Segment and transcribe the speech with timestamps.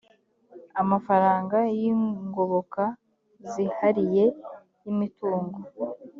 [0.81, 2.83] amafaranga y ingoboka
[3.51, 4.25] zihariye
[4.83, 5.57] y imitungo